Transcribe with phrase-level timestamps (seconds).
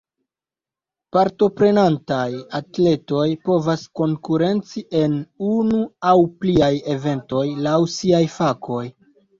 [1.17, 2.25] Partoprenantaj
[2.61, 5.17] atletoj povas konkurenci en
[5.53, 8.87] unu aŭ pliaj eventoj, laŭ siaj fakoj.